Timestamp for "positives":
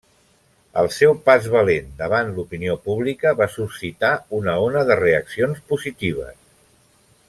5.75-6.39